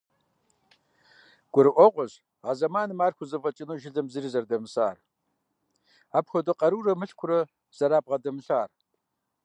[1.53, 2.13] Гурыӏуэгъуэщ
[2.49, 4.97] а зэманым ар хузэфӏэкӏыну жылэм зыри зэрыдэмысар,
[6.17, 7.39] апхуэдэ къарурэ мылъкурэ
[7.77, 8.69] зэрабгъэдэмылъар.